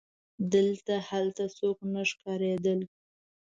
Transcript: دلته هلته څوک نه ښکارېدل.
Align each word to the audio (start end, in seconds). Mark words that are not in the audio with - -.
دلته 0.53 0.93
هلته 1.09 1.43
څوک 1.57 1.77
نه 1.93 2.01
ښکارېدل. 2.09 2.79